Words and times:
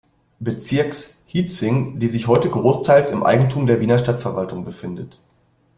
Bezirks, 0.39 1.21
Hietzing, 1.27 1.99
die 1.99 2.07
sich 2.07 2.25
heute 2.25 2.49
großteils 2.49 3.11
im 3.11 3.21
Eigentum 3.21 3.67
der 3.67 3.79
Wiener 3.81 3.99
Stadtverwaltung 3.99 4.63
befindet. 4.63 5.19